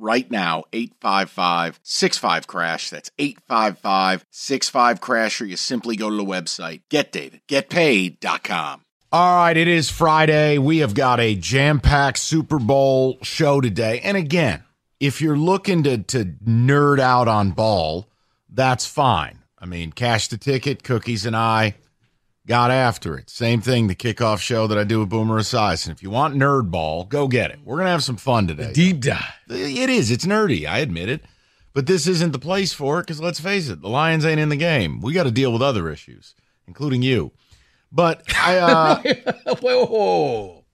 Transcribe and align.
right 0.00 0.30
now 0.30 0.64
855 0.72 1.80
65 1.82 2.46
crash 2.46 2.90
that's 2.90 3.10
855 3.18 4.24
65 4.30 5.00
crash 5.00 5.40
or 5.40 5.46
you 5.46 5.56
simply 5.56 5.96
go 5.96 6.10
to 6.10 6.16
the 6.16 6.24
website 6.24 6.82
getdavidgetpaid.com 6.90 8.82
All 9.12 9.36
right, 9.36 9.56
it 9.56 9.66
is 9.66 9.90
Friday. 9.90 10.58
We 10.58 10.78
have 10.78 10.94
got 10.94 11.18
a 11.18 11.34
jam-packed 11.34 12.18
Super 12.18 12.58
Bowl 12.60 13.18
show 13.22 13.60
today. 13.60 14.00
And 14.04 14.16
again, 14.16 14.62
if 15.00 15.20
you're 15.20 15.36
looking 15.36 15.82
to 15.82 15.98
to 15.98 16.24
nerd 16.46 17.00
out 17.00 17.26
on 17.26 17.50
ball, 17.50 18.06
that's 18.48 18.86
fine. 18.86 19.38
I 19.58 19.66
mean, 19.66 19.92
cash 19.92 20.28
the 20.28 20.38
ticket, 20.38 20.82
cookies 20.84 21.26
and 21.26 21.36
I 21.36 21.74
got 22.46 22.70
after 22.70 23.16
it. 23.16 23.30
Same 23.30 23.60
thing, 23.60 23.86
the 23.86 23.94
kickoff 23.94 24.38
show 24.40 24.66
that 24.66 24.78
I 24.78 24.84
do 24.84 25.00
with 25.00 25.08
Boomer 25.08 25.40
Esiason. 25.40 25.90
If 25.90 26.02
you 26.02 26.10
want 26.10 26.34
nerd 26.34 26.70
ball, 26.70 27.04
go 27.04 27.28
get 27.28 27.50
it. 27.50 27.60
We're 27.64 27.78
gonna 27.78 27.90
have 27.90 28.04
some 28.04 28.16
fun 28.16 28.46
today. 28.46 28.72
Deep 28.72 29.00
dive. 29.00 29.34
It 29.48 29.90
is. 29.90 30.10
It's 30.10 30.26
nerdy. 30.26 30.66
I 30.66 30.78
admit 30.78 31.08
it. 31.08 31.24
But 31.72 31.86
this 31.86 32.06
isn't 32.06 32.32
the 32.32 32.38
place 32.38 32.72
for 32.72 32.98
it 32.98 33.02
because 33.02 33.20
let's 33.20 33.38
face 33.38 33.68
it, 33.68 33.80
the 33.80 33.88
Lions 33.88 34.24
ain't 34.24 34.40
in 34.40 34.48
the 34.48 34.56
game. 34.56 35.00
We 35.00 35.12
got 35.12 35.24
to 35.24 35.30
deal 35.30 35.52
with 35.52 35.62
other 35.62 35.88
issues, 35.88 36.34
including 36.66 37.02
you. 37.02 37.30
But 37.92 38.22
I, 38.36 38.58
uh, 38.58 39.02
whoa, 39.60 39.86
whoa. 39.86 40.64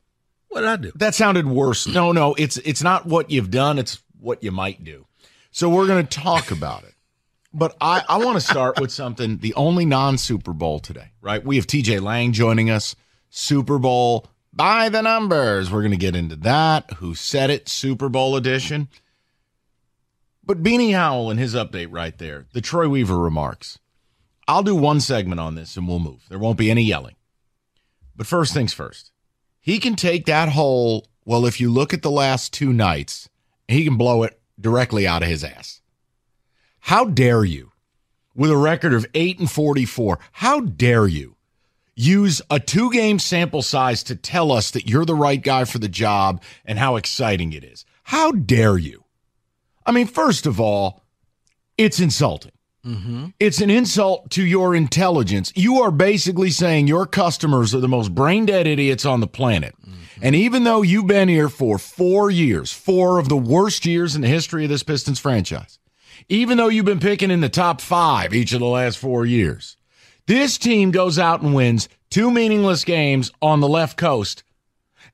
What 0.48 0.60
did 0.60 0.68
I 0.70 0.76
do? 0.76 0.92
that 0.96 1.14
sounded 1.14 1.46
worse. 1.46 1.86
No, 1.86 2.12
no, 2.12 2.34
it's 2.34 2.56
it's 2.58 2.82
not 2.82 3.04
what 3.04 3.30
you've 3.30 3.50
done. 3.50 3.78
It's 3.78 4.02
what 4.18 4.42
you 4.42 4.52
might 4.52 4.84
do. 4.84 5.06
So 5.50 5.68
we're 5.68 5.86
going 5.86 6.06
to 6.06 6.18
talk 6.18 6.50
about 6.50 6.84
it. 6.84 6.94
But 7.56 7.74
I, 7.80 8.04
I 8.06 8.18
want 8.18 8.36
to 8.36 8.46
start 8.46 8.78
with 8.78 8.92
something. 8.92 9.38
The 9.38 9.54
only 9.54 9.86
non 9.86 10.18
Super 10.18 10.52
Bowl 10.52 10.78
today, 10.78 11.12
right? 11.22 11.42
We 11.42 11.56
have 11.56 11.66
TJ 11.66 12.02
Lang 12.02 12.32
joining 12.32 12.68
us. 12.68 12.94
Super 13.30 13.78
Bowl 13.78 14.26
by 14.52 14.90
the 14.90 15.00
numbers. 15.00 15.70
We're 15.70 15.80
going 15.80 15.90
to 15.92 15.96
get 15.96 16.14
into 16.14 16.36
that. 16.36 16.92
Who 16.98 17.14
said 17.14 17.48
it? 17.48 17.66
Super 17.66 18.10
Bowl 18.10 18.36
edition. 18.36 18.88
But 20.44 20.62
Beanie 20.62 20.94
Howell 20.94 21.30
in 21.30 21.38
his 21.38 21.54
update 21.54 21.88
right 21.90 22.16
there, 22.18 22.44
the 22.52 22.60
Troy 22.60 22.90
Weaver 22.90 23.18
remarks. 23.18 23.78
I'll 24.46 24.62
do 24.62 24.76
one 24.76 25.00
segment 25.00 25.40
on 25.40 25.54
this 25.54 25.78
and 25.78 25.88
we'll 25.88 25.98
move. 25.98 26.26
There 26.28 26.38
won't 26.38 26.58
be 26.58 26.70
any 26.70 26.82
yelling. 26.82 27.16
But 28.14 28.26
first 28.26 28.52
things 28.52 28.74
first, 28.74 29.12
he 29.62 29.78
can 29.78 29.96
take 29.96 30.26
that 30.26 30.50
whole, 30.50 31.08
well, 31.24 31.46
if 31.46 31.58
you 31.58 31.72
look 31.72 31.94
at 31.94 32.02
the 32.02 32.10
last 32.10 32.52
two 32.52 32.74
nights, 32.74 33.30
he 33.66 33.82
can 33.82 33.96
blow 33.96 34.24
it 34.24 34.38
directly 34.60 35.06
out 35.06 35.22
of 35.22 35.28
his 35.30 35.42
ass. 35.42 35.80
How 36.86 37.04
dare 37.04 37.44
you, 37.44 37.72
with 38.36 38.48
a 38.48 38.56
record 38.56 38.92
of 38.94 39.06
8 39.12 39.40
and 39.40 39.50
44, 39.50 40.20
how 40.30 40.60
dare 40.60 41.08
you 41.08 41.34
use 41.96 42.40
a 42.48 42.60
two 42.60 42.92
game 42.92 43.18
sample 43.18 43.62
size 43.62 44.04
to 44.04 44.14
tell 44.14 44.52
us 44.52 44.70
that 44.70 44.88
you're 44.88 45.04
the 45.04 45.12
right 45.12 45.42
guy 45.42 45.64
for 45.64 45.78
the 45.78 45.88
job 45.88 46.40
and 46.64 46.78
how 46.78 46.94
exciting 46.94 47.52
it 47.52 47.64
is? 47.64 47.84
How 48.04 48.30
dare 48.30 48.78
you? 48.78 49.02
I 49.84 49.90
mean, 49.90 50.06
first 50.06 50.46
of 50.46 50.60
all, 50.60 51.02
it's 51.76 51.98
insulting. 51.98 52.52
Mm-hmm. 52.84 53.30
It's 53.40 53.60
an 53.60 53.68
insult 53.70 54.30
to 54.30 54.46
your 54.46 54.72
intelligence. 54.72 55.52
You 55.56 55.82
are 55.82 55.90
basically 55.90 56.52
saying 56.52 56.86
your 56.86 57.04
customers 57.04 57.74
are 57.74 57.80
the 57.80 57.88
most 57.88 58.14
brain 58.14 58.46
dead 58.46 58.68
idiots 58.68 59.04
on 59.04 59.18
the 59.18 59.26
planet. 59.26 59.74
Mm-hmm. 59.82 60.20
And 60.22 60.36
even 60.36 60.62
though 60.62 60.82
you've 60.82 61.08
been 61.08 61.28
here 61.28 61.48
for 61.48 61.78
four 61.78 62.30
years, 62.30 62.70
four 62.72 63.18
of 63.18 63.28
the 63.28 63.36
worst 63.36 63.86
years 63.86 64.14
in 64.14 64.22
the 64.22 64.28
history 64.28 64.62
of 64.62 64.70
this 64.70 64.84
Pistons 64.84 65.18
franchise, 65.18 65.80
even 66.28 66.58
though 66.58 66.68
you've 66.68 66.84
been 66.84 67.00
picking 67.00 67.30
in 67.30 67.40
the 67.40 67.48
top 67.48 67.80
five 67.80 68.34
each 68.34 68.52
of 68.52 68.60
the 68.60 68.66
last 68.66 68.98
four 68.98 69.24
years, 69.24 69.76
this 70.26 70.58
team 70.58 70.90
goes 70.90 71.18
out 71.18 71.42
and 71.42 71.54
wins 71.54 71.88
two 72.10 72.30
meaningless 72.30 72.84
games 72.84 73.30
on 73.40 73.60
the 73.60 73.68
left 73.68 73.96
coast. 73.96 74.42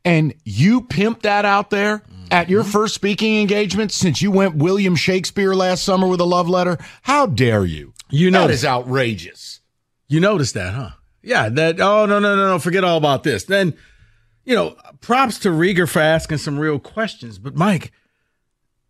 And 0.05 0.35
you 0.45 0.83
pimp 0.83 1.23
that 1.23 1.45
out 1.45 1.71
there 1.71 2.03
at 2.31 2.49
your 2.49 2.63
mm-hmm. 2.63 2.73
first 2.73 2.95
speaking 2.95 3.41
engagement 3.41 3.93
since 3.93 4.21
you 4.21 4.31
went 4.31 4.57
William 4.57 4.97
Shakespeare 4.97 5.55
last 5.55 5.85
summer 5.85 6.09
with 6.09 6.21
a 6.21 6.25
love 6.25 6.49
letter. 6.49 6.79
How 7.03 7.27
dare 7.27 7.65
you? 7.65 7.93
You 8.11 8.31
That 8.31 8.41
noticed- 8.41 8.61
is 8.61 8.65
outrageous. 8.65 9.61
You 10.09 10.21
noticed 10.21 10.55
that, 10.55 10.75
huh? 10.75 10.91
Yeah, 11.23 11.49
that 11.51 11.81
oh 11.81 12.05
no, 12.05 12.19
no, 12.19 12.35
no, 12.35 12.49
no, 12.49 12.59
forget 12.59 12.85
all 12.85 12.99
about 12.99 13.23
this. 13.23 13.45
Then, 13.45 13.75
you 14.45 14.57
know, 14.57 14.77
props 15.01 15.39
to 15.41 15.51
Rieger 15.51 15.89
for 15.89 16.01
asking 16.01 16.39
some 16.39 16.59
real 16.59 16.81
questions. 16.81 17.39
But 17.39 17.55
Mike, 17.55 17.93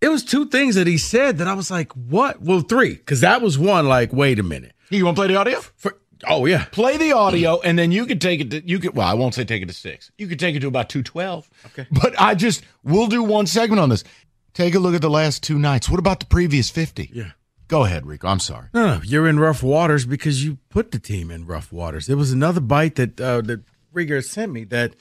it 0.02 0.08
was 0.08 0.24
two 0.24 0.46
things 0.46 0.74
that 0.74 0.86
he 0.86 0.98
said 0.98 1.38
that 1.38 1.46
I 1.46 1.54
was 1.54 1.70
like, 1.70 1.92
what? 1.92 2.42
Well, 2.42 2.60
three, 2.60 2.94
because 2.94 3.20
that 3.20 3.40
was 3.40 3.56
one, 3.56 3.86
like, 3.86 4.12
wait 4.12 4.40
a 4.40 4.42
minute. 4.42 4.72
You 4.90 5.04
want 5.04 5.16
to 5.16 5.20
play 5.20 5.28
the 5.28 5.36
audio? 5.36 5.60
For, 5.60 5.96
oh 6.26 6.44
yeah. 6.44 6.66
Play 6.72 6.96
the 6.96 7.12
audio, 7.12 7.60
and 7.60 7.78
then 7.78 7.92
you 7.92 8.04
could 8.04 8.20
take 8.20 8.40
it 8.40 8.50
to 8.50 8.68
you 8.68 8.78
could. 8.80 8.94
Well, 8.94 9.06
I 9.06 9.14
won't 9.14 9.34
say 9.34 9.44
take 9.44 9.62
it 9.62 9.68
to 9.68 9.74
six. 9.74 10.10
You 10.18 10.26
could 10.26 10.40
take 10.40 10.56
it 10.56 10.60
to 10.60 10.68
about 10.68 10.90
two 10.90 11.02
twelve. 11.02 11.48
Okay. 11.66 11.86
But 12.02 12.20
I 12.20 12.34
just 12.34 12.64
we'll 12.82 13.06
do 13.06 13.22
one 13.22 13.46
segment 13.46 13.80
on 13.80 13.88
this. 13.88 14.04
Take 14.52 14.74
a 14.74 14.78
look 14.78 14.94
at 14.94 15.00
the 15.00 15.08
last 15.08 15.42
two 15.42 15.58
nights. 15.58 15.88
What 15.88 15.98
about 15.98 16.20
the 16.20 16.26
previous 16.26 16.68
fifty? 16.68 17.10
Yeah. 17.14 17.30
Go 17.68 17.84
ahead, 17.84 18.04
Rico. 18.04 18.28
I'm 18.28 18.40
sorry. 18.40 18.68
No, 18.74 18.86
no, 18.86 19.00
you're 19.02 19.26
in 19.26 19.40
rough 19.40 19.62
waters 19.62 20.04
because 20.04 20.44
you 20.44 20.58
put 20.68 20.90
the 20.90 20.98
team 20.98 21.30
in 21.30 21.46
rough 21.46 21.72
waters. 21.72 22.06
There 22.06 22.18
was 22.18 22.30
another 22.30 22.60
bite 22.60 22.96
that 22.96 23.18
uh, 23.18 23.40
that 23.42 23.62
Rieger 23.94 24.22
sent 24.22 24.52
me 24.52 24.64
that 24.64 24.94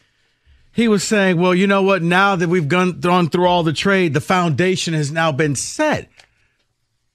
he 0.72 0.88
was 0.88 1.04
saying, 1.04 1.38
"Well, 1.38 1.54
you 1.54 1.68
know 1.68 1.82
what? 1.82 2.02
Now 2.02 2.36
that 2.36 2.50
we've 2.50 2.68
gone 2.68 3.30
through 3.30 3.46
all 3.46 3.64
the 3.64 3.74
trade, 3.74 4.14
the 4.14 4.22
foundation 4.22 4.94
has 4.94 5.12
now 5.12 5.32
been 5.32 5.56
set." 5.56 6.10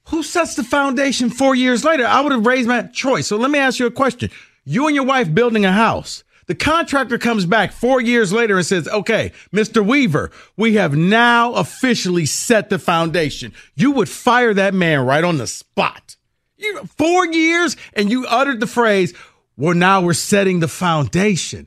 Who 0.08 0.22
sets 0.22 0.54
the 0.54 0.62
foundation 0.62 1.30
four 1.30 1.54
years 1.54 1.84
later? 1.84 2.06
I 2.06 2.20
would 2.20 2.32
have 2.32 2.46
raised 2.46 2.68
my 2.68 2.82
choice. 2.82 3.26
So 3.26 3.36
let 3.36 3.50
me 3.50 3.58
ask 3.58 3.78
you 3.78 3.86
a 3.86 3.90
question: 3.90 4.30
You 4.64 4.86
and 4.86 4.94
your 4.94 5.04
wife 5.04 5.32
building 5.34 5.64
a 5.64 5.72
house. 5.72 6.22
The 6.46 6.54
contractor 6.54 7.18
comes 7.18 7.44
back 7.44 7.72
four 7.72 8.00
years 8.00 8.32
later 8.32 8.56
and 8.56 8.64
says, 8.64 8.86
okay, 8.88 9.32
Mr. 9.52 9.84
Weaver, 9.84 10.30
we 10.56 10.74
have 10.74 10.94
now 10.94 11.54
officially 11.54 12.24
set 12.24 12.70
the 12.70 12.78
foundation. 12.78 13.52
You 13.74 13.90
would 13.92 14.08
fire 14.08 14.54
that 14.54 14.72
man 14.72 15.04
right 15.04 15.24
on 15.24 15.38
the 15.38 15.48
spot. 15.48 16.16
You 16.56 16.84
four 16.96 17.26
years 17.26 17.76
and 17.94 18.10
you 18.10 18.26
uttered 18.26 18.60
the 18.60 18.66
phrase, 18.66 19.12
well, 19.56 19.74
now 19.74 20.00
we're 20.02 20.14
setting 20.14 20.60
the 20.60 20.68
foundation. 20.68 21.66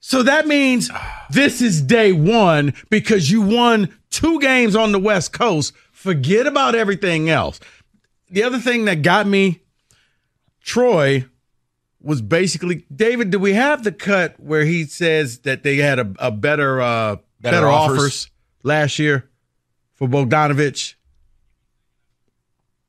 So 0.00 0.22
that 0.22 0.46
means 0.46 0.90
this 1.30 1.60
is 1.60 1.82
day 1.82 2.12
one 2.12 2.74
because 2.88 3.30
you 3.30 3.42
won 3.42 3.94
two 4.10 4.40
games 4.40 4.76
on 4.76 4.92
the 4.92 4.98
West 4.98 5.32
Coast. 5.32 5.74
Forget 5.92 6.46
about 6.46 6.74
everything 6.74 7.28
else. 7.28 7.58
The 8.30 8.42
other 8.42 8.58
thing 8.58 8.84
that 8.84 9.02
got 9.02 9.26
me, 9.26 9.60
Troy, 10.62 11.24
was 12.00 12.22
basically 12.22 12.84
David. 12.94 13.30
Do 13.30 13.38
we 13.38 13.54
have 13.54 13.82
the 13.82 13.92
cut 13.92 14.38
where 14.38 14.64
he 14.64 14.84
says 14.84 15.40
that 15.40 15.62
they 15.62 15.76
had 15.76 15.98
a, 15.98 16.12
a 16.18 16.30
better 16.30 16.80
uh, 16.80 17.16
better, 17.40 17.56
Better 17.56 17.68
offers. 17.68 17.98
offers. 17.98 18.30
last 18.62 18.98
year 18.98 19.28
for 19.94 20.06
Bogdanovich? 20.08 20.94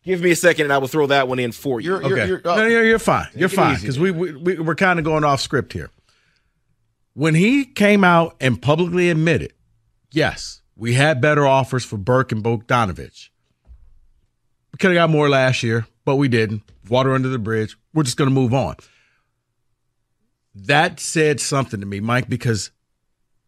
Give 0.04 0.22
me 0.22 0.32
a 0.32 0.36
second, 0.36 0.66
and 0.66 0.74
I 0.74 0.78
will 0.78 0.88
throw 0.88 1.08
that 1.08 1.28
one 1.28 1.40
in 1.40 1.52
for 1.52 1.82
you. 1.82 1.92
You're, 1.92 2.02
you're, 2.02 2.12
Okay, 2.14 2.28
you're, 2.28 2.42
uh, 2.46 2.56
no, 2.56 2.66
you're, 2.68 2.86
you're 2.86 3.00
fine. 3.00 3.28
You're 3.36 3.50
fine 3.50 3.80
because 3.80 4.00
we, 4.00 4.12
we, 4.12 4.32
we 4.34 4.60
we're 4.60 4.76
kind 4.76 4.98
of 4.98 5.06
going 5.06 5.24
off 5.24 5.42
script 5.42 5.74
here. 5.74 5.90
When 7.19 7.36
he 7.36 7.66
came 7.66 8.06
out 8.06 8.38
and 8.39 8.62
publicly 8.62 9.10
admitted, 9.10 9.51
yes, 10.10 10.62
we 10.77 10.94
had 10.94 11.19
better 11.19 11.45
offers 11.45 11.83
for 11.83 11.98
Burke 11.98 12.31
and 12.31 12.42
Bogdanovich. 12.42 13.27
We 14.71 14.77
could 14.77 14.92
have 14.92 14.95
got 14.95 15.10
more 15.10 15.27
last 15.27 15.62
year, 15.62 15.86
but 16.06 16.16
we 16.16 16.30
didn't. 16.30 16.62
Water 16.88 17.13
under 17.13 17.27
the 17.27 17.38
bridge. 17.38 17.75
We're 17.94 18.04
just 18.04 18.16
going 18.16 18.30
to 18.30 18.33
move 18.33 18.54
on. 18.54 18.77
That 20.56 21.01
said 21.01 21.42
something 21.42 21.81
to 21.81 21.86
me, 21.86 22.00
Mike, 22.00 22.30
because 22.30 22.71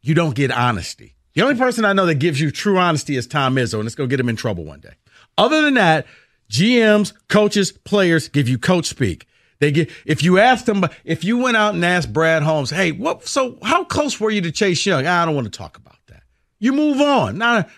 you 0.01 0.15
don't 0.15 0.35
get 0.35 0.51
honesty. 0.51 1.15
The 1.33 1.41
only 1.43 1.55
person 1.55 1.85
I 1.85 1.93
know 1.93 2.05
that 2.07 2.15
gives 2.15 2.41
you 2.41 2.51
true 2.51 2.77
honesty 2.77 3.15
is 3.15 3.25
Tom 3.25 3.55
Izzo, 3.55 3.79
and 3.79 3.85
it's 3.85 3.95
going 3.95 4.09
to 4.09 4.13
get 4.13 4.19
him 4.19 4.27
in 4.27 4.35
trouble 4.35 4.65
one 4.65 4.81
day. 4.81 4.95
Other 5.37 5.61
than 5.61 5.75
that, 5.75 6.07
GMs, 6.49 7.13
coaches, 7.29 7.71
players 7.71 8.27
give 8.27 8.49
you 8.49 8.57
coach 8.57 8.87
speak. 8.87 9.27
They 9.61 9.71
get 9.71 9.91
if 10.05 10.23
you 10.23 10.39
asked 10.39 10.65
them, 10.65 10.83
if 11.05 11.23
you 11.23 11.37
went 11.37 11.55
out 11.55 11.75
and 11.75 11.85
asked 11.85 12.11
Brad 12.11 12.41
Holmes, 12.41 12.71
hey, 12.71 12.91
what? 12.91 13.27
So 13.27 13.59
how 13.61 13.83
close 13.83 14.19
were 14.19 14.31
you 14.31 14.41
to 14.41 14.51
Chase 14.51 14.83
Young? 14.87 15.05
I 15.05 15.23
don't 15.23 15.35
want 15.35 15.45
to 15.45 15.55
talk 15.55 15.77
about 15.77 15.97
that. 16.07 16.23
You 16.57 16.73
move 16.73 16.99
on. 16.99 17.37
Not, 17.37 17.69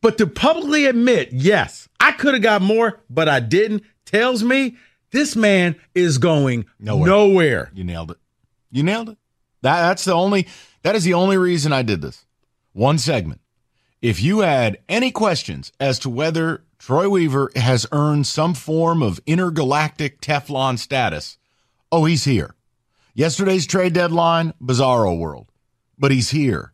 but 0.00 0.16
to 0.16 0.26
publicly 0.26 0.86
admit, 0.86 1.28
yes, 1.32 1.88
I 2.00 2.12
could 2.12 2.32
have 2.32 2.42
got 2.42 2.62
more, 2.62 3.00
but 3.10 3.28
I 3.28 3.40
didn't. 3.40 3.84
Tells 4.06 4.42
me 4.42 4.76
this 5.10 5.36
man 5.36 5.76
is 5.94 6.16
going 6.16 6.64
Nowhere. 6.78 7.06
nowhere. 7.06 7.70
You 7.74 7.84
nailed 7.84 8.12
it. 8.12 8.18
You 8.70 8.82
nailed 8.82 9.10
it. 9.10 9.18
That 9.60 9.88
that's 9.88 10.06
the 10.06 10.14
only 10.14 10.46
that 10.84 10.94
is 10.94 11.04
the 11.04 11.14
only 11.14 11.36
reason 11.36 11.70
I 11.70 11.82
did 11.82 12.00
this. 12.00 12.24
One 12.72 12.96
segment. 12.96 13.42
If 14.02 14.22
you 14.22 14.40
had 14.40 14.78
any 14.88 15.10
questions 15.10 15.72
as 15.80 15.98
to 16.00 16.10
whether 16.10 16.64
Troy 16.78 17.08
Weaver 17.08 17.50
has 17.56 17.86
earned 17.92 18.26
some 18.26 18.54
form 18.54 19.02
of 19.02 19.20
intergalactic 19.26 20.20
Teflon 20.20 20.78
status, 20.78 21.38
oh, 21.90 22.04
he's 22.04 22.24
here. 22.24 22.54
Yesterday's 23.14 23.66
trade 23.66 23.94
deadline, 23.94 24.52
bizarro 24.62 25.18
world, 25.18 25.50
but 25.98 26.10
he's 26.10 26.30
here. 26.30 26.72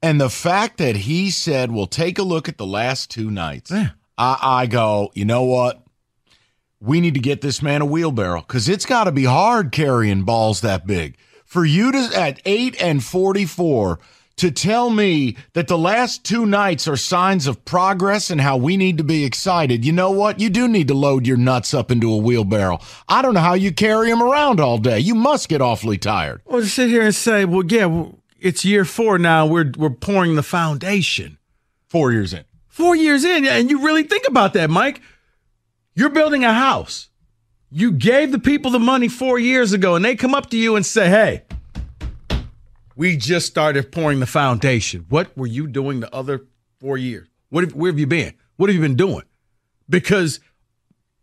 And 0.00 0.20
the 0.20 0.30
fact 0.30 0.78
that 0.78 0.94
he 0.96 1.30
said, 1.30 1.72
"We'll 1.72 1.88
take 1.88 2.18
a 2.18 2.22
look 2.22 2.48
at 2.48 2.56
the 2.56 2.66
last 2.66 3.10
two 3.10 3.30
nights," 3.30 3.72
Yeah. 3.72 3.90
I, 4.16 4.38
I 4.40 4.66
go, 4.66 5.10
you 5.14 5.24
know 5.24 5.42
what? 5.42 5.82
we 6.80 7.00
need 7.00 7.14
to 7.14 7.20
get 7.20 7.40
this 7.40 7.62
man 7.62 7.82
a 7.82 7.86
wheelbarrow 7.86 8.40
because 8.40 8.68
it's 8.68 8.86
got 8.86 9.04
to 9.04 9.12
be 9.12 9.24
hard 9.24 9.72
carrying 9.72 10.22
balls 10.22 10.60
that 10.60 10.86
big. 10.86 11.16
For 11.44 11.64
you 11.64 11.92
to, 11.92 12.10
at 12.14 12.40
8 12.44 12.80
and 12.80 13.02
44, 13.02 13.98
to 14.38 14.50
tell 14.50 14.90
me 14.90 15.36
that 15.52 15.68
the 15.68 15.78
last 15.78 16.24
two 16.24 16.46
nights 16.46 16.88
are 16.88 16.96
signs 16.96 17.46
of 17.46 17.64
progress 17.64 18.30
and 18.30 18.40
how 18.40 18.56
we 18.56 18.76
need 18.76 18.98
to 18.98 19.04
be 19.04 19.24
excited, 19.24 19.84
you 19.84 19.92
know 19.92 20.10
what? 20.10 20.40
You 20.40 20.48
do 20.50 20.66
need 20.68 20.88
to 20.88 20.94
load 20.94 21.26
your 21.26 21.36
nuts 21.36 21.74
up 21.74 21.90
into 21.90 22.12
a 22.12 22.16
wheelbarrow. 22.16 22.78
I 23.08 23.22
don't 23.22 23.34
know 23.34 23.40
how 23.40 23.54
you 23.54 23.72
carry 23.72 24.10
them 24.10 24.22
around 24.22 24.60
all 24.60 24.78
day. 24.78 24.98
You 25.00 25.14
must 25.14 25.48
get 25.48 25.60
awfully 25.60 25.98
tired. 25.98 26.40
Well, 26.44 26.60
to 26.60 26.68
sit 26.68 26.88
here 26.88 27.02
and 27.02 27.14
say, 27.14 27.44
well, 27.44 27.64
yeah, 27.66 28.06
it's 28.40 28.64
year 28.64 28.84
four 28.84 29.18
now. 29.18 29.46
We're 29.46 29.72
we're 29.76 29.90
pouring 29.90 30.36
the 30.36 30.42
foundation. 30.42 31.38
Four 31.88 32.12
years 32.12 32.32
in. 32.32 32.44
Four 32.68 32.94
years 32.94 33.24
in, 33.24 33.44
and 33.46 33.70
you 33.70 33.84
really 33.84 34.04
think 34.04 34.28
about 34.28 34.52
that, 34.52 34.70
Mike. 34.70 35.00
You're 35.94 36.10
building 36.10 36.44
a 36.44 36.52
house. 36.52 37.08
You 37.70 37.90
gave 37.90 38.30
the 38.30 38.38
people 38.38 38.70
the 38.70 38.78
money 38.78 39.08
four 39.08 39.38
years 39.38 39.72
ago, 39.72 39.96
and 39.96 40.04
they 40.04 40.14
come 40.14 40.34
up 40.34 40.48
to 40.50 40.56
you 40.56 40.76
and 40.76 40.86
say, 40.86 41.08
hey, 41.08 41.42
we 42.98 43.16
just 43.16 43.46
started 43.46 43.92
pouring 43.92 44.18
the 44.18 44.26
foundation. 44.26 45.06
What 45.08 45.34
were 45.38 45.46
you 45.46 45.68
doing 45.68 46.00
the 46.00 46.12
other 46.12 46.46
four 46.80 46.98
years? 46.98 47.28
What 47.48 47.62
have, 47.62 47.74
where 47.74 47.92
have 47.92 47.98
you 47.98 48.08
been? 48.08 48.34
What 48.56 48.68
have 48.68 48.74
you 48.74 48.82
been 48.82 48.96
doing? 48.96 49.22
Because 49.88 50.40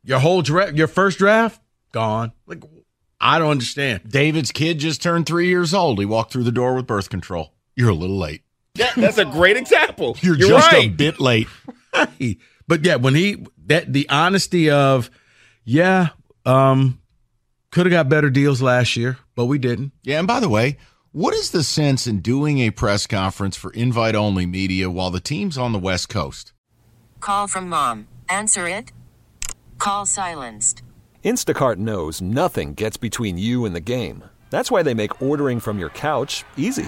your 0.02 0.20
whole 0.20 0.42
draft, 0.42 0.76
your 0.76 0.88
first 0.88 1.18
draft, 1.18 1.62
gone. 1.92 2.32
Like, 2.48 2.64
I 3.20 3.40
don't 3.40 3.52
understand. 3.52 4.04
David's 4.08 4.54
kid 4.54 4.80
just 4.80 5.04
turned 5.04 5.26
three 5.26 5.50
years 5.50 5.74
old. 5.74 6.00
He 6.00 6.06
walked 6.06 6.32
through 6.32 6.46
the 6.46 6.52
door 6.52 6.76
with 6.76 6.88
birth 6.88 7.10
control. 7.10 7.54
You're 7.76 7.90
a 7.90 7.94
little 7.94 8.18
late. 8.18 8.44
Yeah, 8.76 8.92
that's 8.96 9.18
a 9.18 9.26
great 9.26 9.58
example. 9.58 10.16
You're, 10.22 10.38
You're 10.38 10.48
just 10.48 10.74
a 10.74 10.88
bit 10.88 11.20
late. 11.20 11.48
Right. 11.94 12.38
But 12.68 12.86
yeah, 12.86 12.96
when 12.96 13.16
he 13.16 13.46
that 13.66 13.92
the 13.92 14.08
honesty 14.10 14.70
of, 14.70 15.10
yeah, 15.66 16.10
um, 16.46 17.02
could 17.72 17.86
have 17.86 17.92
got 17.92 18.10
better 18.10 18.30
deals 18.30 18.62
last 18.62 18.96
year, 18.96 19.18
but 19.36 19.46
we 19.46 19.58
didn't. 19.58 19.92
Yeah, 20.04 20.20
and 20.20 20.28
by 20.28 20.40
the 20.40 20.50
way, 20.50 20.78
what 21.16 21.34
is 21.34 21.52
the 21.52 21.64
sense 21.64 22.08
in 22.08 22.20
doing 22.20 22.58
a 22.58 22.70
press 22.70 23.08
conference 23.08 23.56
for 23.56 23.72
invite 23.72 24.16
only 24.16 24.46
media 24.46 24.90
while 24.90 25.12
the 25.12 25.22
team's 25.22 25.58
on 25.58 25.72
the 25.72 25.80
West 25.80 26.10
Coast? 26.10 26.52
Call 27.22 27.48
from 27.48 27.70
mom. 27.70 28.10
Answer 28.28 28.68
it. 28.68 28.92
Call 29.78 30.06
silenced. 30.06 30.82
Instacart 31.24 31.78
knows 31.78 32.20
nothing 32.20 32.74
gets 32.74 32.98
between 32.98 33.38
you 33.38 33.64
and 33.64 33.74
the 33.74 33.80
game. 33.80 34.26
That's 34.50 34.70
why 34.70 34.84
they 34.84 34.94
make 34.94 35.22
ordering 35.22 35.62
from 35.62 35.80
your 35.80 35.88
couch 35.92 36.44
easy. 36.58 36.88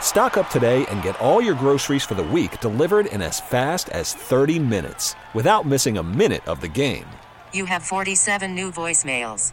Stock 0.00 0.38
up 0.38 0.48
today 0.48 0.86
and 0.86 1.02
get 1.02 1.20
all 1.20 1.42
your 1.42 1.54
groceries 1.54 2.06
for 2.06 2.14
the 2.14 2.22
week 2.22 2.58
delivered 2.60 3.04
in 3.04 3.20
as 3.20 3.38
fast 3.38 3.90
as 3.90 4.14
30 4.14 4.58
minutes 4.58 5.14
without 5.34 5.66
missing 5.66 5.98
a 5.98 6.02
minute 6.02 6.48
of 6.48 6.62
the 6.62 6.68
game. 6.68 7.04
You 7.52 7.66
have 7.66 7.82
47 7.82 8.54
new 8.54 8.72
voicemails. 8.72 9.52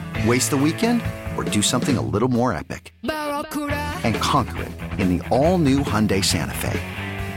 Waste 0.25 0.49
the 0.51 0.57
weekend 0.57 1.01
or 1.35 1.43
do 1.43 1.63
something 1.63 1.97
a 1.97 2.01
little 2.01 2.27
more 2.27 2.53
epic? 2.53 2.93
And 3.01 4.15
conquer 4.17 4.63
it 4.63 4.71
in 4.99 5.17
the 5.17 5.27
all 5.29 5.57
new 5.57 5.79
Hyundai 5.79 6.23
Santa 6.23 6.53
Fe. 6.53 6.79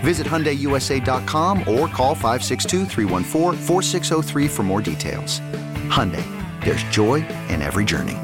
Visit 0.02 0.26
HyundaiUSA.com 0.26 1.60
or 1.60 1.88
call 1.88 2.14
562-314-4603 2.16 4.50
for 4.50 4.62
more 4.62 4.82
details. 4.82 5.40
Hyundai, 5.88 6.22
there's 6.62 6.82
joy 6.84 7.26
in 7.48 7.62
every 7.62 7.86
journey. 7.86 8.18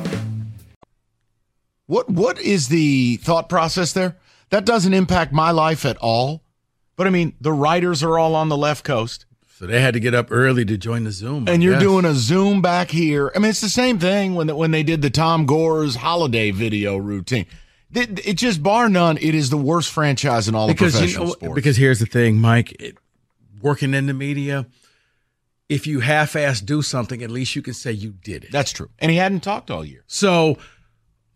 What 1.87 2.11
what 2.11 2.39
is 2.39 2.69
the 2.69 3.17
thought 3.17 3.49
process 3.49 3.95
there? 3.95 4.19
That 4.51 4.67
doesn't 4.67 4.95
impact 4.95 5.33
my 5.33 5.53
life 5.53 5.87
at 5.87 5.97
all. 5.97 6.43
But 6.97 7.07
I 7.07 7.11
mean, 7.11 7.35
the 7.41 7.53
writers 7.53 8.03
are 8.03 8.19
all 8.19 8.35
on 8.35 8.51
the 8.51 8.59
left 8.59 8.85
coast, 8.85 9.25
So 9.61 9.67
they 9.67 9.83
had 9.83 9.93
to 9.93 10.01
get 10.01 10.15
up 10.15 10.29
early 10.31 10.65
to 10.65 10.79
join 10.79 11.05
the 11.05 11.11
Zoom. 11.11 11.47
I 11.47 11.53
and 11.53 11.63
you're 11.63 11.75
guess. 11.75 11.83
doing 11.83 12.07
a 12.07 12.15
Zoom 12.15 12.63
back 12.63 12.91
here. 12.91 13.31
I 13.37 13.41
mean, 13.41 13.51
it's 13.51 13.61
the 13.61 13.69
same 13.69 13.99
thing 13.99 14.35
when 14.35 14.49
when 14.57 14.71
they 14.71 14.83
did 14.83 15.03
the 15.03 15.11
Tom 15.11 15.45
Gores' 15.45 15.97
holiday 15.97 16.51
video 16.51 16.97
routine. 16.97 17.45
It, 17.93 18.27
it 18.27 18.39
just 18.39 18.63
bar 18.63 18.89
none. 18.89 19.19
It 19.19 19.35
is 19.35 19.51
the 19.51 19.59
worst 19.59 19.91
franchise 19.91 20.49
in 20.49 20.55
all 20.55 20.67
because 20.67 20.95
of 20.95 21.03
you 21.03 21.09
professional 21.09 21.27
know 21.27 21.33
sports. 21.33 21.55
because 21.57 21.77
here's 21.77 21.99
the 21.99 22.07
thing, 22.07 22.39
Mike. 22.39 22.75
It, 22.81 22.97
working 23.61 23.93
in 23.93 24.07
the 24.07 24.15
media, 24.15 24.65
if 25.69 25.87
you 25.87 26.01
half-ass 26.01 26.63
do 26.63 26.81
something, 26.81 27.23
at 27.23 27.31
least 27.31 27.55
you 27.55 27.61
can 27.61 27.75
say 27.75 27.93
you 27.93 28.13
did 28.13 28.45
it. 28.45 28.53
that's 28.53 28.73
true. 28.73 28.89
And 28.99 29.11
he 29.11 29.19
hadn't 29.19 29.41
talked 29.41 29.71
all 29.71 29.85
year. 29.85 30.05
So, 30.07 30.57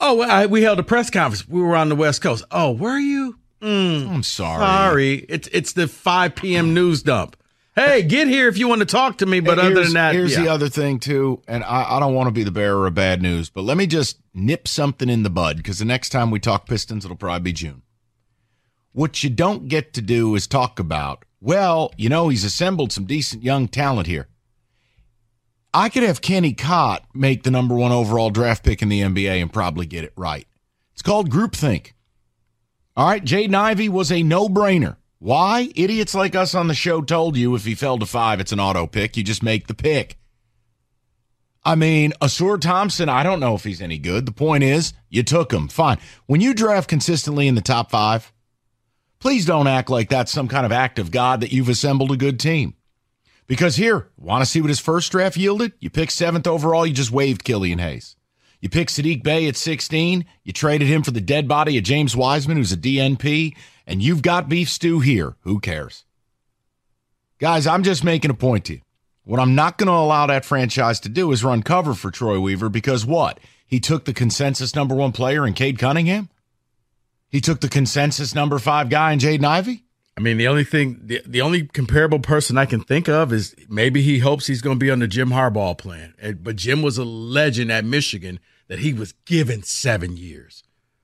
oh, 0.01 0.23
I, 0.23 0.47
we 0.47 0.63
held 0.63 0.79
a 0.79 0.83
press 0.83 1.11
conference. 1.11 1.47
We 1.47 1.61
were 1.61 1.77
on 1.77 1.91
the 1.91 1.95
West 1.95 2.23
Coast. 2.23 2.43
Oh, 2.51 2.71
where 2.71 2.93
are 2.93 2.99
you? 2.99 3.39
Mm, 3.61 4.09
I'm 4.09 4.23
sorry. 4.23 4.61
sorry, 4.61 5.15
it's 5.29 5.47
it's 5.49 5.75
the 5.75 5.89
5 5.89 6.35
p.m. 6.37 6.73
news 6.73 7.03
dump. 7.03 7.37
Hey, 7.75 8.03
get 8.03 8.29
here 8.29 8.47
if 8.47 8.57
you 8.57 8.69
want 8.69 8.81
to 8.81 8.87
talk 8.87 9.19
to 9.19 9.27
me. 9.27 9.41
But 9.41 9.59
And 9.59 9.61
other 9.61 9.85
than 9.85 9.95
that, 9.95 10.15
here's 10.15 10.33
yeah. 10.33 10.43
the 10.43 10.49
other 10.49 10.69
thing 10.69 11.01
too, 11.01 11.43
and 11.49 11.65
I, 11.65 11.97
I 11.97 12.01
don't 12.01 12.15
want 12.15 12.29
to 12.29 12.33
be 12.33 12.45
the 12.45 12.53
bearer 12.53 12.87
of 12.87 12.95
bad 12.95 13.21
news, 13.21 13.51
but 13.51 13.63
let 13.63 13.77
me 13.77 13.87
just 13.87 14.19
nip 14.33 14.69
something 14.69 15.09
in 15.09 15.25
the 15.25 15.31
bud 15.31 15.57
because 15.57 15.81
the 15.81 15.85
next 15.85 16.11
time 16.11 16.31
we 16.31 16.39
talk 16.39 16.67
Pistons, 16.67 17.05
it'll 17.05 17.17
probably 17.17 17.41
be 17.41 17.53
June. 17.53 17.83
What 18.93 19.25
you 19.25 19.31
don't 19.31 19.67
get 19.67 19.93
to 19.95 20.03
do 20.03 20.37
is 20.37 20.47
talk 20.47 20.79
about, 20.79 21.25
well, 21.41 21.93
you 21.97 22.09
know, 22.09 22.29
he's 22.29 22.45
assembled 22.45 22.93
some 22.93 23.07
decent 23.07 23.43
young 23.43 23.67
talent 23.67 24.07
here. 24.07 24.29
I 25.73 25.89
could 25.89 26.05
have 26.05 26.21
Kenny 26.21 26.53
Cott 26.53 27.05
make 27.13 27.43
the 27.43 27.51
number 27.51 27.75
one 27.75 27.91
overall 27.91 28.31
draft 28.31 28.63
pick 28.63 28.83
in 28.83 28.89
the 28.89 29.01
NBA 29.01 29.43
and 29.43 29.53
probably 29.53 29.87
get 29.87 30.05
it 30.05 30.13
right. 30.17 30.47
It's 30.93 31.03
called 31.03 31.29
groupthink. 31.29 31.91
All 32.97 33.09
right, 33.09 33.25
Jaden 33.25 33.57
Ivey 33.57 33.89
was 33.89 34.13
a 34.13 34.23
no 34.23 34.49
brainer. 34.49 34.97
Why? 35.19 35.71
Idiots 35.75 36.15
like 36.15 36.35
us 36.35 36.55
on 36.55 36.69
the 36.69 36.75
show 36.75 37.01
told 37.01 37.37
you 37.37 37.55
if 37.55 37.65
he 37.65 37.75
fell 37.75 37.99
to 37.99 38.07
five, 38.07 38.41
it's 38.41 38.53
an 38.53 38.61
auto 38.61 38.87
pick. 38.87 39.17
You 39.17 39.25
just 39.25 39.43
make 39.43 39.67
the 39.67 39.75
pick. 39.75 40.19
I 41.65 41.77
mean, 41.77 42.13
Ausar 42.21 42.61
Thompson, 42.61 43.09
I 43.09 43.23
don't 43.23 43.41
know 43.41 43.55
if 43.55 43.65
he's 43.65 43.81
any 43.81 43.97
good. 43.97 44.27
The 44.27 44.33
point 44.33 44.63
is, 44.63 44.93
you 45.09 45.23
took 45.23 45.51
him. 45.53 45.69
Fine. 45.69 45.99
When 46.27 46.43
you 46.43 46.53
draft 46.53 46.91
consistently 46.91 47.49
in 47.49 47.55
the 47.55 47.63
top 47.63 47.91
five, 47.91 48.33
please 49.19 49.47
don't 49.47 49.67
act 49.67 49.89
like 49.89 50.11
that's 50.11 50.31
some 50.31 50.49
kind 50.49 50.67
of 50.67 50.73
act 50.73 50.99
of 50.99 51.11
God 51.11 51.41
that 51.41 51.53
you've 51.53 51.71
assembled 51.71 52.13
a 52.13 52.17
good 52.19 52.39
team. 52.39 52.75
Because 53.47 53.77
here, 53.77 54.11
want 54.19 54.43
to 54.43 54.51
see 54.51 54.61
what 54.61 54.69
his 54.69 54.81
first 54.81 55.11
draft 55.13 55.37
yielded? 55.37 55.73
You 55.79 55.89
picked 55.89 56.13
seventh 56.13 56.47
overall, 56.47 56.87
you 56.87 56.93
just 56.93 57.11
waived 57.11 57.45
Killian 57.45 57.79
Hayes. 57.79 58.17
You 58.61 58.69
picked 58.71 58.91
Saddiq 58.91 59.23
Bey 59.23 59.47
at 59.47 59.57
16, 59.57 60.25
you 60.43 60.53
traded 60.53 60.89
him 60.89 61.03
for 61.03 61.11
the 61.11 61.21
dead 61.21 61.47
body 61.47 61.77
of 61.77 61.85
James 61.85 62.17
Wiseman, 62.17 62.57
who's 62.57 62.73
a 62.73 62.77
DNP, 62.79 63.55
and 63.87 64.03
you've 64.03 64.23
got 64.23 64.49
beef 64.49 64.69
stew 64.69 65.01
here. 65.01 65.37
Who 65.41 65.61
cares? 65.61 66.05
Guys, 67.39 67.67
I'm 67.67 67.83
just 67.83 68.05
making 68.05 68.31
a 68.31 68.35
point 68.35 68.67
to 68.67 68.75
you. 68.75 68.81
What 69.25 69.41
I'm 69.41 69.55
not 69.55 69.79
going 69.79 69.87
to 69.87 69.93
allow 69.93 70.27
that 70.27 70.45
franchise 70.45 71.01
to 71.01 71.09
do 71.09 71.33
is 71.33 71.43
run 71.43 71.63
cover 71.63 71.95
for 71.95 72.11
Troy 72.11 72.39
Weaver 72.39 72.69
because 72.69 73.07
what? 73.07 73.41
He 73.67 73.81
took 73.81 74.05
the 74.05 74.13
consensus 74.13 74.75
number 74.75 74.95
one 74.95 75.13
player 75.13 75.47
in 75.47 75.55
Cade 75.55 75.79
Cunningham? 75.79 76.29
He 77.29 77.41
took 77.41 77.61
the 77.61 77.69
consensus 77.69 78.35
number 78.35 78.59
five 78.59 78.91
guy 78.91 79.13
in 79.13 79.19
Jaden 79.19 79.45
Ivey? 79.45 79.85
I 80.17 80.21
mean, 80.21 80.37
the 80.37 80.47
only 80.47 80.63
thing, 80.63 81.01
the, 81.03 81.21
the 81.27 81.41
only 81.41 81.67
comparable 81.67 82.21
person 82.21 82.57
I 82.57 82.67
can 82.67 82.81
think 82.81 83.09
of 83.09 83.33
is 83.33 83.57
maybe 83.69 84.03
he 84.03 84.21
hopes 84.21 84.47
he's 84.47 84.63
going 84.63 84.79
to 84.79 84.85
be 84.85 84.91
on 84.91 85.01
the 85.01 85.09
Jim 85.09 85.31
Harbaugh 85.31 85.77
plan. 85.77 86.15
But 86.41 86.57
Jim 86.57 86.83
was 86.83 86.99
a 86.99 87.05
legend 87.05 87.73
at 87.73 87.85
Michigan 87.85 88.39
that 88.69 88.79
he 88.79 88.93
was 88.93 89.13
given 89.25 89.65
seven 89.65 90.17
years. 90.17 90.63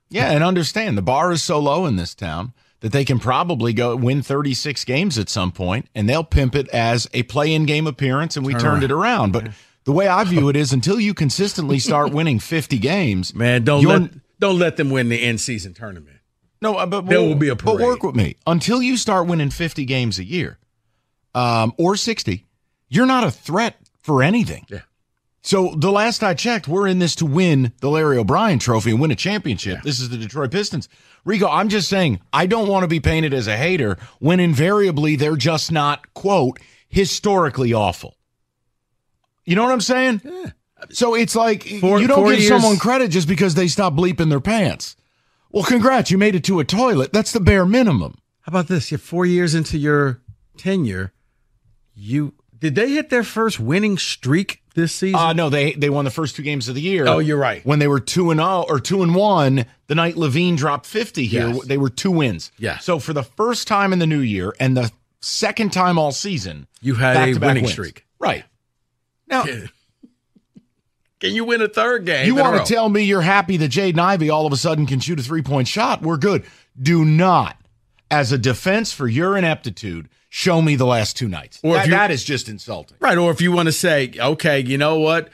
Yeah, 0.09 0.31
and 0.31 0.45
understand 0.45 0.97
the 0.97 1.03
bar 1.03 1.33
is 1.33 1.43
so 1.43 1.59
low 1.59 1.87
in 1.87 1.97
this 1.97 2.15
town 2.15 2.53
that 2.81 2.93
they 2.93 3.05
can 3.05 3.19
probably 3.19 3.73
go 3.73 3.95
win 3.95 4.23
36 4.23 4.85
games 4.85 5.19
at 5.19 5.29
some 5.29 5.53
point 5.53 5.87
and 5.95 6.09
they'll 6.09 6.25
pimp 6.25 6.55
it 6.55 6.69
as 6.69 7.09
a 7.13 7.23
play-in 7.25 7.67
game 7.67 7.87
appearance 7.87 8.37
and 8.37 8.45
we 8.45 8.55
All 8.55 8.61
turned 8.61 8.83
right. 8.83 8.91
it 8.91 8.93
around. 8.93 9.33
But 9.33 9.49
the 9.85 9.93
way 9.93 10.09
I 10.09 10.25
view 10.25 10.49
it 10.49 10.57
is 10.57 10.73
until 10.73 10.99
you 10.99 11.15
consistently 11.15 11.79
start 11.79 12.13
winning 12.13 12.39
50 12.39 12.79
games, 12.79 13.35
Man, 13.35 13.65
don't 13.65 13.85
let 13.85 14.11
don't 14.39 14.59
let 14.59 14.77
them 14.77 14.91
win 14.91 15.09
the 15.11 15.23
end 15.23 15.41
season 15.41 15.75
tournament. 15.75 16.17
No, 16.63 16.77
uh, 16.77 16.87
but 16.87 17.07
There 17.07 17.21
will 17.21 17.35
be 17.35 17.49
a 17.49 17.57
parade. 17.57 17.79
But 17.79 17.85
work 17.85 18.03
with 18.03 18.15
me 18.15 18.37
until 18.47 18.83
you 18.83 18.97
start 18.97 19.27
winning 19.27 19.51
50 19.51 19.85
games 19.85 20.19
a 20.19 20.25
year, 20.25 20.59
um, 21.35 21.73
or 21.79 21.97
60. 21.97 22.47
You're 22.89 23.07
not 23.07 23.25
a 23.25 23.31
threat 23.31 23.77
for 24.03 24.23
anything. 24.23 24.67
Yeah. 24.69 24.81
So 25.42 25.75
the 25.75 25.90
last 25.90 26.23
I 26.23 26.35
checked, 26.35 26.68
we're 26.68 26.87
in 26.87 26.99
this 26.99 27.14
to 27.16 27.26
win 27.26 27.73
the 27.80 27.88
Larry 27.88 28.18
O'Brien 28.18 28.59
Trophy 28.59 28.90
and 28.90 29.00
win 29.00 29.11
a 29.11 29.16
championship. 29.16 29.82
This 29.82 29.99
is 30.00 30.11
the 30.11 30.18
Detroit 30.18 30.50
Pistons. 30.50 30.88
Rico, 31.25 31.49
I'm 31.49 31.68
just 31.68 31.88
saying 31.88 32.20
I 32.32 32.47
don't 32.47 32.68
want 32.68 32.82
to 32.85 32.88
be 32.88 33.00
painted 33.00 33.32
as 33.32 33.47
a 33.47 33.56
hater 33.56 33.97
when 34.18 34.38
invariably 34.40 35.16
they're 35.16 35.37
just 35.37 35.73
not 35.73 36.12
quote 36.14 36.59
historically 36.88 37.73
awful. 37.73 38.16
You 39.47 39.56
know 39.56 39.62
what 39.62 39.73
I'm 39.73 39.80
saying? 39.80 40.20
Yeah. 40.25 40.50
So 40.90 41.14
it's 41.14 41.35
like 41.37 41.64
Four- 41.80 42.00
you 42.00 42.06
don't 42.06 42.28
give 42.28 42.38
years- 42.40 42.49
someone 42.49 42.78
credit 42.78 43.11
just 43.11 43.28
because 43.28 43.54
they 43.54 43.68
stop 43.68 43.94
bleeping 43.94 44.28
their 44.28 44.40
pants. 44.40 44.97
Well, 45.50 45.64
congrats, 45.64 46.11
you 46.11 46.18
made 46.18 46.35
it 46.35 46.44
to 46.44 46.61
a 46.61 46.64
toilet. 46.64 47.12
That's 47.12 47.32
the 47.32 47.40
bare 47.40 47.66
minimum. 47.66 48.18
How 48.42 48.50
about 48.50 48.68
this? 48.68 48.90
You're 48.90 48.99
four 48.99 49.26
years 49.26 49.54
into 49.54 49.76
your 49.78 50.20
tenure. 50.56 51.12
You 51.94 52.35
did 52.59 52.75
they 52.75 52.90
hit 52.92 53.11
their 53.11 53.25
first 53.25 53.59
winning 53.59 53.99
streak 53.99 54.60
this 54.75 54.93
season? 54.95 55.17
Uh 55.21 55.33
no, 55.33 55.49
they 55.50 55.73
they 55.75 55.91
won 55.91 56.05
the 56.05 56.11
first 56.11 56.37
two 56.37 56.43
games 56.43 56.69
of 56.69 56.75
the 56.75 56.81
year. 56.81 57.07
Oh, 57.07 57.19
you're 57.19 57.37
right. 57.39 57.65
When 57.67 57.79
they 57.79 57.89
were 57.89 58.00
two 58.00 58.31
and 58.31 58.39
zero 58.41 58.65
or 58.69 58.81
two 58.81 59.03
and 59.03 59.15
one, 59.15 59.67
the 59.89 59.95
night 59.95 60.15
LaVine 60.17 60.57
dropped 60.57 60.87
fifty 60.87 61.27
here, 61.27 61.49
Yes. 61.49 61.65
they 61.67 61.79
were 61.79 61.91
two 61.91 62.11
wins. 62.11 62.50
Yeah. 62.59 62.79
So 62.79 62.99
for 62.99 63.12
the 63.12 63.23
first 63.25 63.67
time 63.69 63.93
in 63.93 63.99
the 63.99 64.07
new 64.07 64.21
year 64.21 64.55
and 64.61 64.77
the 64.77 64.91
second 65.21 65.73
time 65.73 65.99
all 65.99 66.12
season, 66.12 66.67
You 66.81 66.95
had 66.95 67.17
a 67.17 67.39
winning 67.39 67.65
wins. 67.65 67.73
streak. 67.73 68.07
Right. 68.19 68.45
Now, 69.29 69.45
Can 71.21 71.35
you 71.35 71.45
win 71.45 71.61
a 71.61 71.69
third 71.69 72.07
game? 72.07 72.27
you 72.27 72.35
want 72.35 72.65
to 72.65 72.73
tell 72.75 72.89
me 72.89 73.03
you're 73.03 73.21
happy 73.21 73.59
that 73.59 73.71
Jaden 73.71 73.99
Ivey 73.99 74.31
all 74.31 74.47
of 74.47 74.53
a 74.53 74.57
sudden 74.57 74.87
can 74.87 75.00
shoot 75.00 75.21
a 75.21 75.23
three 75.23 75.43
point 75.43 75.69
shot? 75.69 76.00
We're 76.00 76.17
good. 76.17 76.45
Do 76.81 77.05
not, 77.05 77.60
as 78.11 78.33
a 78.33 78.38
defense 78.38 78.93
for 78.93 79.07
your 79.09 79.37
ineptitude, 79.37 80.09
show 80.29 80.61
me 80.62 80.76
the 80.76 80.87
last 80.87 81.17
two 81.17 81.29
nights. 81.29 81.61
Or 81.62 81.75
That- 81.75 81.90
that 81.90 82.11
is 82.11 82.25
just 82.25 82.49
insulting. 82.49 82.97
Right. 83.00 83.19
Or 83.19 83.31
if 83.31 83.40
you 83.40 83.52
want 83.52 83.67
to 83.67 83.73
say, 83.73 84.12
okay, 84.19 84.61
you 84.61 84.79
know 84.79 84.99
what? 84.99 85.29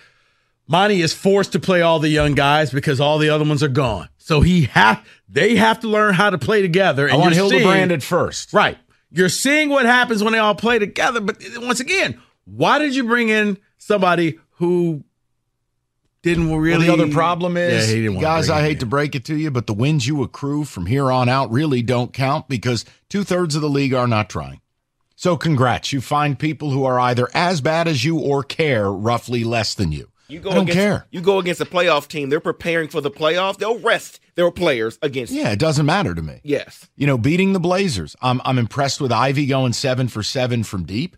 Monty 0.69 1.01
is 1.01 1.13
forced 1.15 1.53
to 1.53 1.61
play 1.61 1.81
all 1.81 1.99
the 2.01 2.09
young 2.09 2.35
guys 2.35 2.71
because 2.73 3.01
all 3.01 3.19
the 3.19 3.29
other 3.31 3.45
ones 3.45 3.63
are 3.63 3.69
gone. 3.69 4.09
So 4.19 4.41
he 4.41 4.65
have 4.65 5.05
they 5.29 5.55
have 5.57 5.81
to 5.81 5.89
learn 5.89 6.15
how 6.15 6.31
to 6.31 6.39
play 6.39 6.61
together. 6.63 7.09
I 7.09 7.13
And 7.13 7.21
want 7.21 7.35
you're 7.37 7.49
Hildebrand 7.49 7.91
seeing- 7.91 7.93
at 7.93 8.03
first. 8.03 8.53
Right. 8.53 8.77
You're 9.13 9.29
seeing 9.29 9.69
what 9.69 9.87
happens 9.87 10.23
when 10.25 10.33
they 10.33 10.39
all 10.41 10.57
play 10.57 10.79
together. 10.81 11.21
But 11.21 11.39
once 11.59 11.79
again, 11.79 12.21
why 12.45 12.79
did 12.81 12.95
you 12.97 13.05
bring 13.05 13.29
in 13.29 13.59
somebody 13.79 14.39
who 14.59 15.05
didn't 16.35 16.55
really? 16.57 16.87
Well, 16.89 16.97
the 16.97 17.03
other 17.05 17.13
problem 17.13 17.57
is, 17.57 17.89
Yeah, 17.89 17.95
he 17.97 18.03
didn't 18.03 18.21
guys, 18.21 18.51
I 18.51 18.61
hate 18.61 18.73
in. 18.73 18.79
to 18.81 18.87
break 18.87 19.15
it 19.15 19.25
to 19.27 19.37
you, 19.37 19.51
but 19.51 19.67
the 19.67 19.75
wins 19.75 20.07
you 20.07 20.23
accrue 20.23 20.65
from 20.65 20.87
here 20.87 21.11
on 21.11 21.29
out 21.29 21.51
really 21.51 21.83
don't 21.83 22.13
count 22.13 22.49
because 22.49 22.85
two 23.09 23.25
thirds 23.25 23.55
of 23.55 23.63
the 23.63 23.69
league 23.71 23.95
are 23.95 24.07
not 24.07 24.29
trying. 24.29 24.61
So, 25.15 25.37
congrats. 25.39 25.93
You 25.95 26.01
find 26.03 26.39
people 26.39 26.71
who 26.71 26.85
are 26.85 27.01
either 27.01 27.29
as 27.33 27.63
bad 27.63 27.89
as 27.89 28.05
you 28.05 28.19
or 28.19 28.43
care 28.43 28.93
roughly 28.93 29.45
less 29.45 29.75
than 29.75 29.91
you. 29.93 30.11
You 30.29 30.41
go 30.41 30.51
I 30.51 30.55
don't 30.55 30.63
against, 30.65 30.77
care. 30.79 31.07
You 31.11 31.21
go 31.21 31.39
against 31.39 31.61
a 31.61 31.65
playoff 31.65 32.09
team. 32.09 32.29
They're 32.29 32.41
preparing 32.41 32.89
for 32.89 33.01
the 33.01 33.11
playoff. 33.13 33.57
They'll 33.59 33.79
rest 33.79 34.21
their 34.35 34.51
players 34.51 34.99
against. 35.01 35.33
you. 35.33 35.41
Yeah, 35.41 35.53
it 35.53 35.59
doesn't 35.61 35.87
matter 35.87 36.15
to 36.15 36.21
me. 36.21 36.41
Yes. 36.43 36.89
You 36.97 37.07
know, 37.07 37.17
beating 37.17 37.53
the 37.53 37.61
Blazers. 37.61 38.17
I'm 38.21 38.43
I'm 38.45 38.59
impressed 38.59 39.01
with 39.01 39.13
Ivey 39.13 39.47
going 39.47 39.73
seven 39.73 40.09
for 40.09 40.23
seven 40.25 40.65
from 40.65 40.85
deep. 40.85 41.17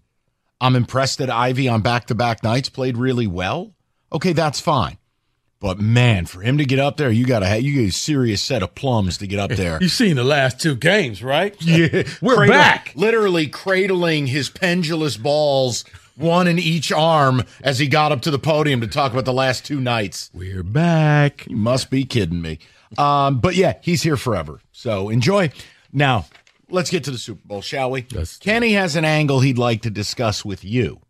I'm 0.61 0.77
impressed 0.77 1.19
that 1.19 1.31
Ivey 1.31 1.69
on 1.69 1.81
back 1.81 2.07
to 2.09 2.15
back 2.15 2.43
nights 2.45 2.69
played 2.69 2.97
really 2.99 3.27
well. 3.27 3.75
Okay, 4.13 4.33
that's 4.33 4.61
fine. 4.61 4.99
But 5.61 5.81
man, 5.81 6.27
for 6.27 6.41
him 6.41 6.59
to 6.59 6.65
get 6.65 6.79
up 6.79 6.97
there, 6.99 7.11
you 7.11 7.27
gotta 7.27 7.47
have 7.47 7.63
you 7.63 7.75
get 7.83 7.89
a 7.89 7.93
serious 7.93 8.41
set 8.41 8.63
of 8.63 8.75
plums 8.77 9.19
to 9.19 9.27
get 9.27 9.39
up 9.41 9.51
there. 9.57 9.79
You've 9.81 9.91
seen 9.91 10.15
the 10.17 10.23
last 10.25 10.61
two 10.61 10.77
games, 10.77 11.23
right? 11.23 11.57
Yeah, 11.63 12.05
We're 12.23 12.37
Cradle- 12.37 12.55
back. 12.55 12.93
Literally 12.95 13.49
cradling 13.49 14.29
his 14.29 14.51
pendulous 14.51 15.17
balls, 15.17 15.85
one 16.15 16.47
in 16.47 16.59
each 16.61 16.93
arm, 16.93 17.43
as 17.63 17.79
he 17.81 17.89
got 17.89 18.13
up 18.13 18.23
to 18.23 18.31
the 18.31 18.39
podium 18.39 18.81
to 18.83 18.87
talk 18.87 19.11
about 19.13 19.25
the 19.25 19.33
last 19.33 19.65
two 19.67 19.81
nights. 19.81 20.31
We're 20.33 20.63
back. 20.63 21.47
You 21.49 21.57
must 21.57 21.91
be 21.91 22.05
kidding 22.05 22.41
me. 22.41 22.61
Um, 22.97 23.41
but 23.41 23.55
yeah, 23.57 23.75
he's 23.83 24.03
here 24.03 24.17
forever. 24.17 24.61
So 24.73 25.09
enjoy. 25.09 25.51
Now, 25.93 26.27
let's 26.71 26.89
get 26.91 27.03
to 27.05 27.11
the 27.11 27.19
Super 27.19 27.41
Bowl, 27.45 27.63
shall 27.63 27.91
we? 27.91 28.07
Let's 28.13 28.37
Kenny 28.39 28.75
has 28.75 28.95
an 28.95 29.05
angle 29.05 29.41
he'd 29.41 29.59
like 29.59 29.83
to 29.83 29.91
discuss 29.91 30.45
with 30.45 30.65
you. 30.65 31.01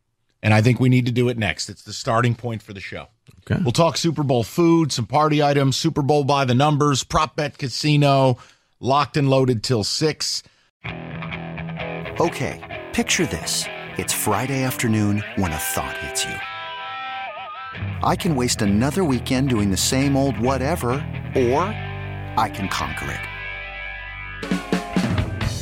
And 0.43 0.55
I 0.55 0.63
think 0.63 0.79
we 0.79 0.89
need 0.89 1.07
to 1.07 1.13
do 1.13 1.29
it 1.29 1.37
next. 1.37 1.69
It's 1.69 1.83
the 1.83 1.93
starting 1.93 2.35
point 2.35 2.63
for 2.63 2.73
the 2.73 2.81
show. 2.81 3.09
Okay. 3.51 3.61
We'll 3.63 3.73
talk 3.73 3.97
Super 3.97 4.23
Bowl 4.23 4.45
food, 4.45 4.93
some 4.93 5.07
party 5.07 5.43
items, 5.43 5.77
Super 5.77 6.03
Bowl 6.03 6.25
by 6.25 6.45
the 6.45 6.55
numbers, 6.55 7.03
prop 7.03 7.35
bet 7.35 7.59
casino, 7.59 8.39
locked 8.79 9.17
and 9.17 9.29
loaded 9.29 9.63
till 9.63 9.85
six. 9.85 10.43
Okay, 12.21 12.87
picture 12.93 13.27
this. 13.27 13.65
It's 13.97 14.13
Friday 14.13 14.63
afternoon 14.63 15.25
when 15.37 15.53
a 15.53 15.57
thought 15.57 15.97
hits 15.99 16.25
you. 16.25 16.35
I 18.03 18.17
can 18.17 18.37
waste 18.37 18.63
another 18.63 19.05
weekend 19.05 19.49
doing 19.49 19.71
the 19.71 19.77
same 19.77 20.17
old 20.17 20.39
whatever, 20.39 20.91
or 21.35 21.63
I 22.37 22.51
can 22.53 22.69
conquer 22.69 23.11
it. 23.11 23.28